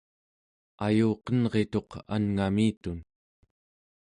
ayuqenrituq 0.85 1.89
anngamitun 2.15 2.99